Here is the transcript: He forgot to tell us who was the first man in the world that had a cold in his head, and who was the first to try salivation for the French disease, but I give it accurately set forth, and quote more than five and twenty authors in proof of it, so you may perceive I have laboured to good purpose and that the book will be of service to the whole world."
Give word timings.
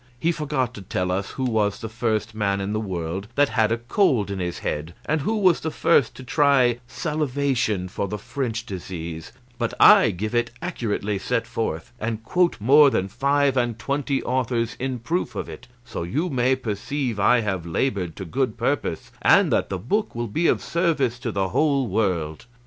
He 0.19 0.31
forgot 0.31 0.73
to 0.73 0.81
tell 0.81 1.11
us 1.11 1.33
who 1.33 1.43
was 1.43 1.79
the 1.79 1.87
first 1.87 2.33
man 2.33 2.59
in 2.59 2.73
the 2.73 2.79
world 2.79 3.27
that 3.35 3.49
had 3.49 3.71
a 3.71 3.77
cold 3.77 4.31
in 4.31 4.39
his 4.39 4.57
head, 4.57 4.95
and 5.05 5.21
who 5.21 5.37
was 5.37 5.59
the 5.59 5.69
first 5.69 6.15
to 6.15 6.23
try 6.23 6.79
salivation 6.87 7.87
for 7.87 8.07
the 8.07 8.17
French 8.17 8.65
disease, 8.65 9.31
but 9.59 9.75
I 9.79 10.09
give 10.09 10.33
it 10.33 10.49
accurately 10.59 11.19
set 11.19 11.45
forth, 11.45 11.93
and 11.99 12.23
quote 12.23 12.59
more 12.59 12.89
than 12.89 13.09
five 13.09 13.55
and 13.55 13.77
twenty 13.77 14.23
authors 14.23 14.75
in 14.79 14.97
proof 14.97 15.35
of 15.35 15.47
it, 15.47 15.67
so 15.85 16.01
you 16.01 16.31
may 16.31 16.55
perceive 16.55 17.19
I 17.19 17.41
have 17.41 17.67
laboured 17.67 18.15
to 18.15 18.25
good 18.25 18.57
purpose 18.57 19.11
and 19.21 19.51
that 19.53 19.69
the 19.69 19.77
book 19.77 20.15
will 20.15 20.25
be 20.27 20.47
of 20.47 20.63
service 20.63 21.19
to 21.19 21.31
the 21.31 21.49
whole 21.49 21.85
world." 21.87 22.47